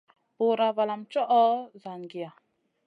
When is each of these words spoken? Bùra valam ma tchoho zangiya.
Bùra 0.37 0.69
valam 0.77 0.99
ma 1.03 1.07
tchoho 1.09 1.41
zangiya. 1.83 2.29